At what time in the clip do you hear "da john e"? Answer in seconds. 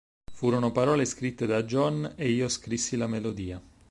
1.45-2.31